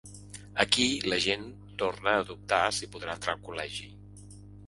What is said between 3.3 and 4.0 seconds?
al col·legi.